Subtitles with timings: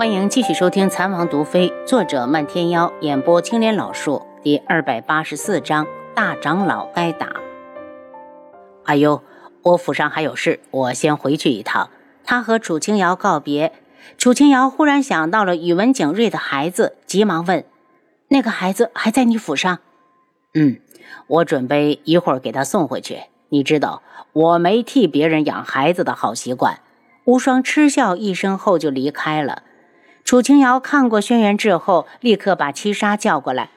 [0.00, 7.34] 欢迎继续收听《残王毒妃》，作者漫天妖，演播青莲老树，第二百八十四章：大长老该打。
[8.86, 9.22] 哎呦，
[9.60, 11.90] 我府上还有事，我先回去一趟。
[12.24, 13.74] 他和楚清瑶告别。
[14.16, 17.66] 楚清瑶忽然想到了宇文景睿的孩子，急忙问
[18.28, 19.80] ：“那个孩子还在你府上
[20.56, 20.78] ？”“嗯，
[21.26, 23.24] 我准备一会儿给他送回去。
[23.50, 26.80] 你知道，我没替别人养孩子的好习惯。”
[27.26, 29.64] 无双嗤笑一声后就离开了。
[30.24, 33.70] 楚清瑶看过轩辕志后，立刻把七杀叫过来。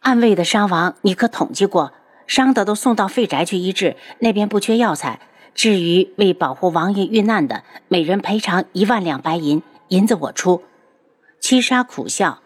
[0.00, 1.92] 暗卫的伤亡，你可统计过？
[2.26, 5.20] 伤的都送到废宅去医治，那边不缺药材。
[5.54, 10.62] 至于为保护王爷遇难的，每人赔偿一万两白银，银子我出。
[11.40, 12.40] 七杀苦笑：“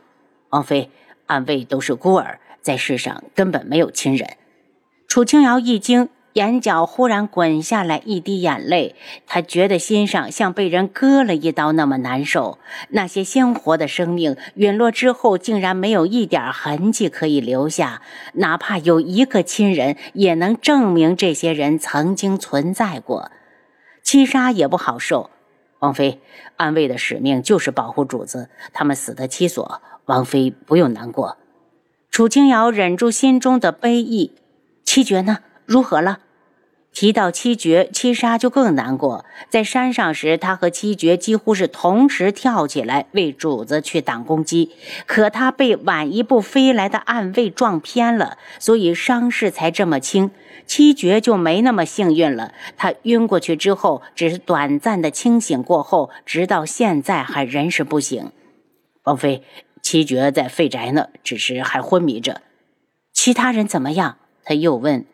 [0.50, 0.90] 王妃，
[1.26, 4.36] 暗卫都是孤儿，在世上根本没有亲人。”
[5.08, 6.08] 楚清瑶一惊。
[6.34, 8.94] 眼角忽然滚下来一滴眼泪，
[9.26, 12.58] 他觉得心上像被人割了一刀那么难受。
[12.90, 18.00] 那些鲜活的生命陨落之后，竟然没有一点痕迹可以留下，
[18.34, 23.32] 哪怕有一个亲人，也能证明这些人曾经存在过。
[24.02, 25.30] 七杀也不好受，
[25.80, 26.20] 王妃，
[26.56, 31.38] 安卫的使命就是保护主子，他们死得其所，王妃不用难过。
[32.08, 34.36] 楚清瑶忍住心中的悲意，
[34.84, 35.38] 七绝呢？
[35.70, 36.18] 如何了？
[36.92, 39.24] 提到七绝，七杀就更难过。
[39.48, 44.72] 在山上时，他和七绝几乎是同时跳起来为主子去挡攻击，
[45.06, 50.32] 可他被晚一步飞来的暗卫撞偏了，所以伤势才这么轻。
[50.66, 58.32] 七绝就没那么幸运了，他晕过去之后，只是短暂的清醒过后，直到现在还人事不省。
[59.04, 59.44] 王妃，
[59.80, 62.42] 七绝在废宅呢，只是还昏迷着。
[63.12, 64.16] 其他人怎么样？
[64.42, 65.06] 他又问。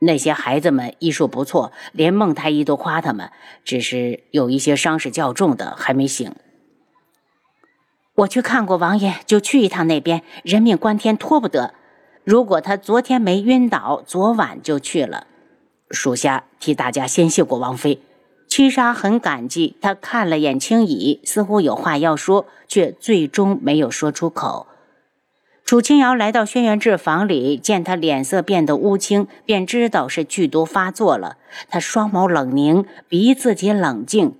[0.00, 3.30] 那些孩子们医术不错，连孟太医都夸他们。
[3.64, 6.34] 只是有一些伤势较重的还没醒。
[8.16, 10.22] 我去看过王爷，就去一趟那边。
[10.42, 11.74] 人命关天，拖不得。
[12.24, 15.26] 如果他昨天没晕倒，昨晚就去了。
[15.90, 18.02] 属下替大家先谢过王妃。
[18.46, 24.66] 七杀很感激，他看了眼青羽，似乎有话要说，却最终没有说出口。
[25.70, 31.36] 楚清瑶来到轩辕志房里，见他脸色变得乌青，便知道是剧毒发作了。
[31.68, 34.34] 他双眸冷凝，逼自己冷静，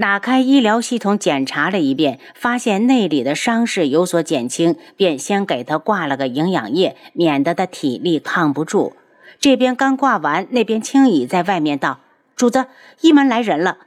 [0.00, 8.96] 打开医疗系统检查了一遍，发现内里的伤势有所减轻，便先给他挂了个营养液，免得他体力抗不住。
[9.38, 12.00] 这边刚挂完，那边青羽在外面道
[12.34, 12.64] ：“主子，
[13.02, 13.80] 一门来人了。”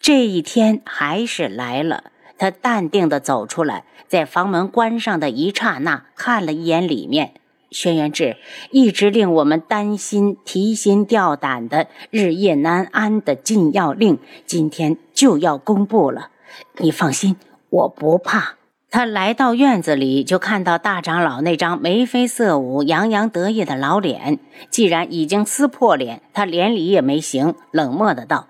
[0.00, 2.04] 这一天还是来了。
[2.42, 7.34] 他淡定地走出来，在房门关上的一刹那，看了一眼里面。
[7.70, 8.36] 轩辕志
[8.72, 16.30] 一直令我们担心、提心吊胆的、日夜难安的禁药令，今天就要公布了。
[16.78, 17.36] 你放心，
[17.70, 18.56] 我不怕。
[18.90, 24.40] 他来到院子里，就看到大长老那张眉飞色舞、洋洋得意的老脸。
[24.68, 28.48] 既然已经撕破脸，他连理也没行，冷漠的道：“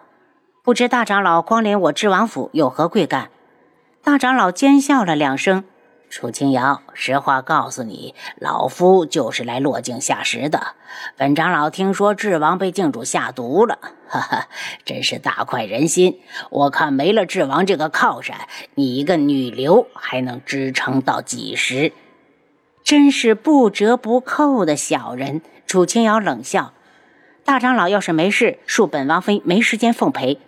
[0.64, 3.28] 不知大长老光临我智王府有何贵干？”
[4.04, 5.62] 大长老奸笑了两声，
[6.10, 10.74] 楚清瑶，实话告诉你，老夫就是来落井下石的。
[11.16, 14.48] 本长老听说智王被靖主下毒了，哈哈，
[14.84, 16.18] 真是大快人心。
[16.50, 21.92] 我看没了智王这个靠山，你一个女流还能支撑到几时？
[22.82, 25.42] 真是不折不扣的小人。
[25.69, 26.72] 楚清瑶冷笑
[27.46, 30.40] ：“大长老要是没事，恕本王妃没时间奉陪。”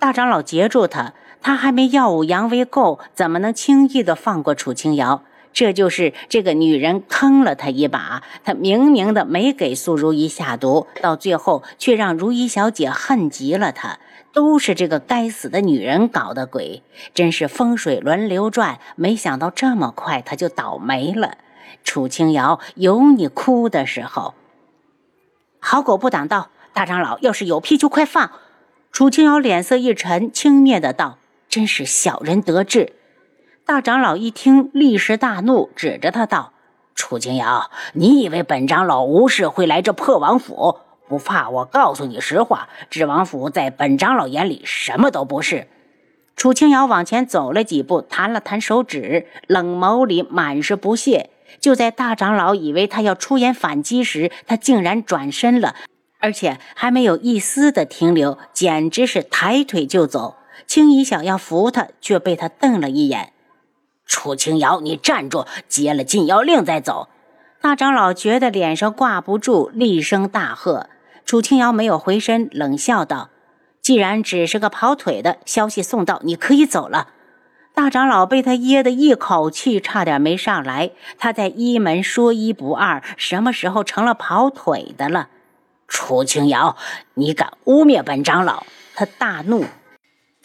[0.00, 1.12] 大长老截住他。
[1.40, 5.22] 他还没耀武扬威够，怎么能轻易的放过楚清瑶？
[5.52, 8.22] 这就是这个女人坑了他一把。
[8.44, 13.98] 他明明的没给苏如意下毒，到最后却让如意小姐恨极了他。
[14.32, 16.82] 都是这个该死的女人搞的鬼，
[17.14, 18.80] 真是风水轮流转。
[18.94, 21.38] 没想到这么快他就倒霉了。
[21.82, 24.34] 楚清瑶，有你哭的时候。
[25.58, 28.30] 好狗不挡道，大长老要是有屁就快放。
[28.92, 31.16] 楚清瑶脸色一沉，轻蔑的道。
[31.56, 32.92] 真是小人得志！
[33.64, 36.52] 大长老一听，立时大怒，指着他道
[36.94, 40.80] ：“楚青瑶，你以为本长老无事会来这破王府？
[41.08, 45.68] 不怕我告诉你实话，智王府在本长老眼里什么都不是。”
[46.36, 51.30] 楚青瑶往前走了几步，弹了弹手指，冷眸里满是不屑。
[51.58, 55.74] 就在大长老以为他要出言反击时，他竟然转身了，
[56.18, 60.36] 而且还没有一丝的停留，简直是抬腿就走。
[60.66, 63.32] 青衣想要扶他，却被他瞪了一眼。
[64.06, 65.46] 楚清瑶，你站住！
[65.68, 67.08] 接了禁妖令再走。
[67.60, 70.88] 大长老觉得脸上挂不住，厉声大喝。
[71.24, 73.30] 楚清瑶没有回身，冷笑道
[73.82, 77.08] ：“既然只是个跑腿的，消息送到，你可以走了。”
[77.74, 80.92] 大长老被他噎得一口气差点没上来。
[81.18, 85.28] 他在一门说一不二，什么时候成了跑腿的了？
[85.88, 86.76] 楚清瑶，
[87.14, 88.64] 你敢污蔑本长老！
[88.94, 89.64] 他大怒。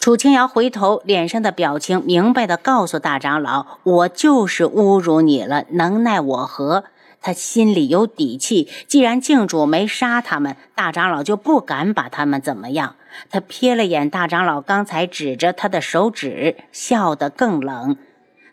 [0.02, 6.82] 楚清瑶回头，脸上的表情明白的告诉大长老：“我就是侮辱你了，能奈我何？”
[7.22, 12.96] 他心里有底气，既然静主没杀他们，大长老就不敢把他们怎么样。
[13.30, 17.96] 他瞥了眼大长老刚才指着他的手指，笑得更冷。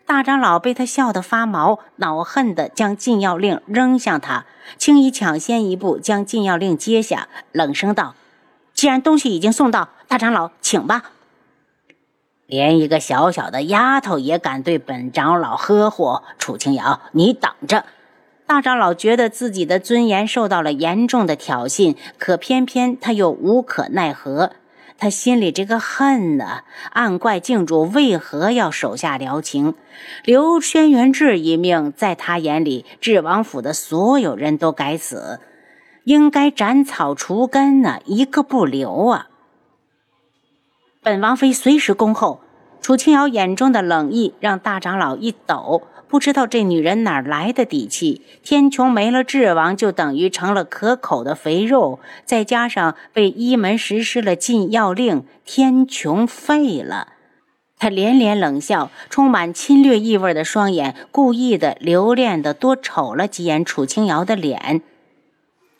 [0.06, 4.46] 大长老被他笑得发毛，恼恨地将禁药令扔向他。
[4.78, 8.14] 青衣抢先一步将禁药令接下，冷声道
[8.72, 11.10] ：“既然东西已经送到，大长老请吧。
[12.50, 17.84] 连一个小小的丫头也敢对本长老呵护，楚清瑶，你等着！”
[18.44, 24.50] 大长老觉得自己的尊严受到了严重的挑衅，可偏偏他又无可奈何。
[24.98, 29.74] 他心里这个恨呢，暗怪静主为何要手下留情。
[30.24, 35.40] 留轩辕志一命，在他眼里，智王府的所有人都该死，
[36.04, 39.28] 应该斩草除根呢，一个不留啊！
[41.02, 42.40] 本王妃随时恭候。
[42.82, 45.82] 楚清瑶眼中的冷意让大长老一抖。
[46.08, 48.22] 不知道这女人哪来的底气？
[48.42, 52.00] 天穹没了智王，就等于成了可口的肥肉。
[52.24, 57.08] 再加上被一门实施了禁药令，天穹废了。
[57.78, 64.82] 他连连冷笑，充满侵略意味的双眼故意的留恋的多瞅了几眼楚清瑶的脸。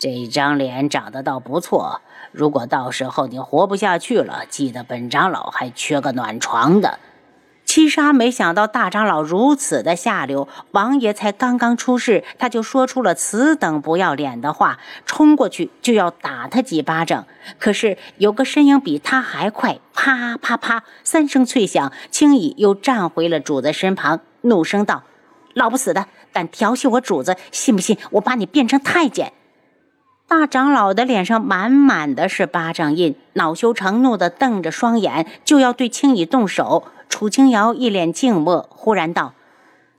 [0.00, 2.00] 这张脸长得倒不错，
[2.32, 6.99] 如果到时候你活不下去了，记得本长老还缺个暖床的。
[7.67, 17.26] 七杀没想到大长老如此的下流，王爷才刚刚出世，他就说出了此等不要脸的话，冲过去就要打他几巴掌。
[17.58, 25.03] 可是有个身影比他还快，啪啪啪三声脆响，轻易又站回了主子身旁，怒声道
[25.53, 29.35] ：“老不死的，敢调戏我主子，信不信我把你变成太监？”
[30.31, 36.85] 大长老的脸上满满的是巴掌印，恼羞成怒的瞪着双眼，就要对青羽动手。
[37.09, 39.35] 楚清瑶一脸静默，忽然道：“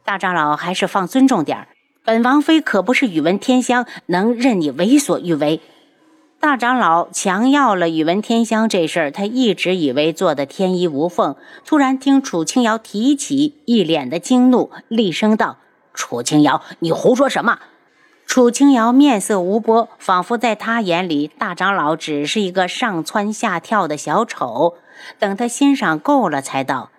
[0.06, 1.68] 大长老还是放尊重点
[2.06, 5.60] 本王妃可不是宇文天香，能任你为所欲为。”
[6.40, 11.36] 大长老强要了宇文天香这事儿，他一直以为做的天衣无缝。
[11.66, 15.58] 突然听楚清瑶提起，一脸的惊怒，厉声道
[15.94, 17.60] ：“楚清瑶，你胡说什么？”
[18.32, 24.76] 楚清瑶面色无波，仿佛在他眼里，大长老只是一个上蹿下跳的小丑。
[25.20, 26.92] 等他欣赏够了，才道。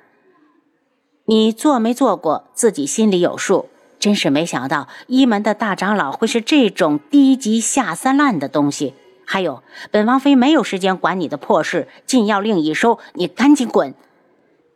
[1.25, 3.71] 你做没做过，自己心里有数。
[3.99, 8.93] 真是没想到，一门的大长老会是这种低级下三滥的东西。
[9.25, 11.89] 还有，本王妃没有时间管你的破事。
[12.05, 13.95] 禁药令一收，你赶紧滚！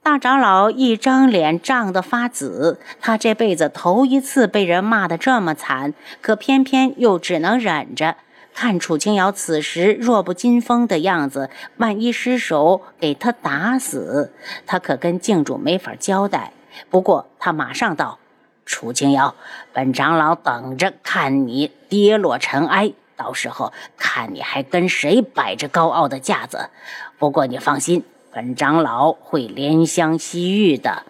[0.06, 8.14] 大长老一张脸涨得发紫，他这辈子头一次被人骂得这么惨，可偏偏又只能忍着。
[8.54, 14.32] 看楚清瑶此时弱不禁风的样子，万一失手给他打死，
[14.64, 16.52] 他可跟静主没法交代。
[16.88, 18.20] 不过他马上道
[18.64, 19.34] ：“楚清瑶，
[19.72, 26.70] 本长老等着看你跌落尘埃，到时候看你还跟谁摆着高傲的架子。
[27.18, 28.04] 不过你放心，
[28.36, 31.04] 本长老会怜香惜玉的。”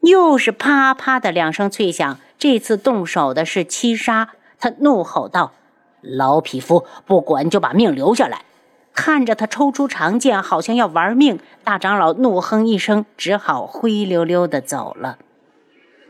[0.00, 5.52] 又是啪啪的两声脆响，这次动手的是七杀，他怒吼道。
[6.00, 8.46] 老匹夫，不管就把命留下来！
[8.94, 11.38] 看着他抽出长剑，好像要玩命。
[11.64, 15.18] 大长老怒哼一声，只好灰溜溜的走了。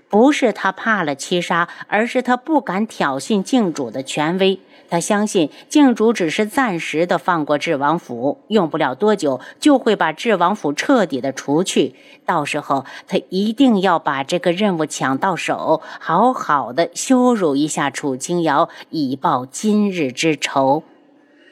[0.09, 4.61] 不是他怕了七杀，而是他不敢挑衅靖主的权威。
[4.91, 11.95] 他相信靖主只是暂时的放过智王府，用不了多久就会把智王府彻底的除去。
[12.25, 20.85] 到时候他一定要把这个任务抢到手，好好的羞辱一下楚清瑶，以报今日之仇。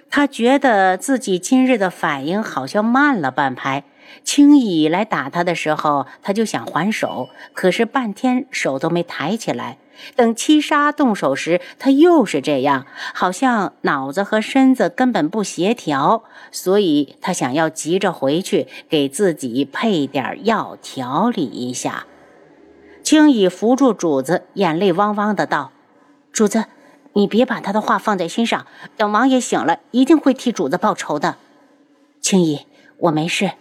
[0.09, 3.85] 他觉得自己今日的反应好像慢了半拍。
[4.25, 9.79] 轻易来打他的时候，他就想还手，可是半天手都没抬起来。
[10.15, 12.85] 等七杀动手时，他又是这样，
[13.15, 16.25] 好像脑子和身子根本不协调。
[16.53, 22.07] 所以他想要急着回去，给自己配点药调理一下。
[23.03, 25.71] 轻易扶住主子，眼泪汪汪的道
[26.31, 26.67] ：“主子，
[27.15, 31.37] 你别把他的话放在心上，等王爷醒了，一定会替主子报仇的。”
[32.21, 32.67] 青衣，
[32.99, 33.53] 我没事。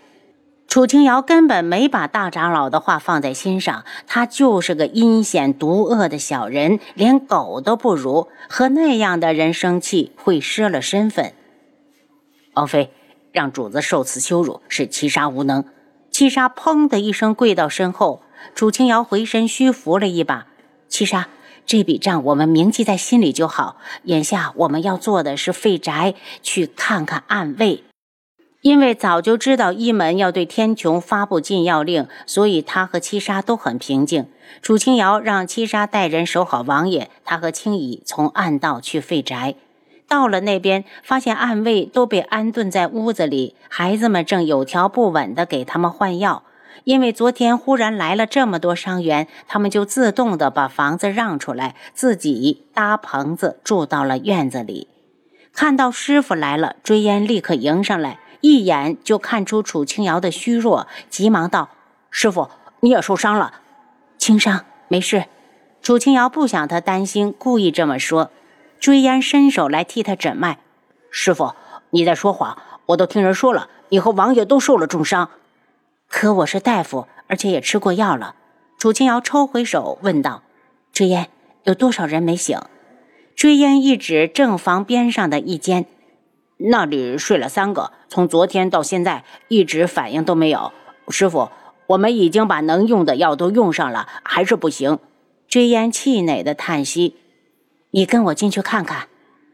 [0.76, 8.28] 楚清瑶根本没把大长老的话放在心上，他就是个阴险毒恶的小人，连狗都不如。
[8.50, 11.32] 和那样的人生气，会失了身份。
[12.56, 12.92] 王妃，
[13.32, 15.64] 让主子受此羞辱，是七杀无能。
[16.12, 18.22] 七杀砰的一声跪到身后，
[18.54, 20.48] 楚清瑶回身虚扶了一把。
[20.90, 21.30] 七杀，
[21.66, 23.78] 这笔账我们铭记在心里就好。
[24.04, 27.86] 眼下我们要做的是废宅，去看看暗卫。
[28.66, 34.26] 因为早就知道一门要对天穹发布禁药令，所以他和七杀都很平静。
[34.60, 39.54] 楚清瑶让七杀带人守好王爷，他和青羽从暗道去废宅。
[40.08, 46.42] 到了那边，发现暗卫都被安顿在屋子里，孩子们正有条不紊地给他们换药。
[46.86, 54.88] 因为昨天忽然来了这么多伤员，他们就自动地把房子让出来，自己搭棚子住到了院子里。
[55.54, 58.18] 看到师傅来了，追烟立刻迎上来。
[58.46, 61.70] 一眼就看出楚清瑶的虚弱，急忙道
[62.12, 62.48] ：“师傅，
[62.82, 63.62] 你也受伤了，
[64.20, 65.26] 轻伤，没事。”
[65.82, 68.30] 楚清瑶不想他担心，故意这么说。
[68.80, 70.60] 追烟伸手来替他诊脉
[71.10, 71.56] ：“师傅，
[71.90, 75.32] 你在说谎，我都听人说了，你和王爷都受了重伤。
[76.08, 78.36] 可我是大夫，而且也吃过药了。”
[78.78, 80.44] 楚清瑶抽回手问道
[80.94, 81.30] ：“追烟，
[81.64, 82.60] 有多少人没醒？”
[83.36, 85.88] 追烟一指正房边上的一间。
[86.58, 90.72] 那里睡了三个，从昨天到现在一直反应都没有。
[91.10, 91.50] 师傅，
[91.88, 95.00] 我们已经把能用的药都用上了，还是不行。
[95.48, 97.16] 追烟气馁的叹息
[97.92, 99.08] ：“你跟我进去看看。”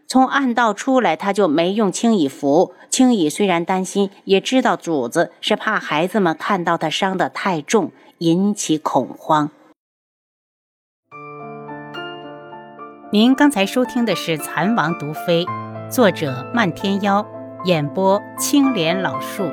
[0.07, 2.73] 从暗道出来，他就没用青羽扶。
[2.89, 9.49] 青羽虽然担心，也知道主子是怕孩子们看到他伤得太重，引起恐慌。
[13.13, 15.45] 您刚才收听的是《蚕王毒妃》。
[15.91, 17.25] 作者：漫天妖，
[17.65, 19.43] 演播：青莲老树。